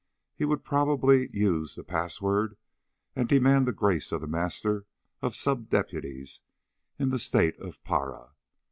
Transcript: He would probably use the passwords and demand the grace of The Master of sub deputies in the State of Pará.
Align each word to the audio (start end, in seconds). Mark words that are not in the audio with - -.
He 0.33 0.45
would 0.45 0.63
probably 0.63 1.29
use 1.31 1.75
the 1.75 1.83
passwords 1.83 2.55
and 3.15 3.29
demand 3.29 3.67
the 3.67 3.71
grace 3.71 4.11
of 4.11 4.21
The 4.21 4.27
Master 4.27 4.87
of 5.21 5.35
sub 5.35 5.69
deputies 5.69 6.41
in 6.97 7.09
the 7.09 7.19
State 7.19 7.59
of 7.59 7.83
Pará. 7.83 8.31